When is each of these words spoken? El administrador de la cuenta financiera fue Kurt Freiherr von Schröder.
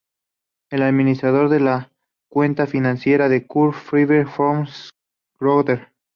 El 0.71 0.81
administrador 0.81 1.49
de 1.49 1.59
la 1.59 1.91
cuenta 2.27 2.65
financiera 2.65 3.27
fue 3.27 3.45
Kurt 3.45 3.75
Freiherr 3.77 4.25
von 4.35 4.65
Schröder. 5.37 5.89